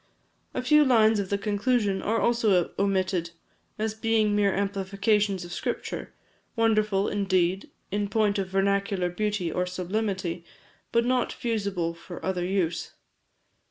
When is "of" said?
1.19-1.29, 5.45-5.53, 8.39-8.47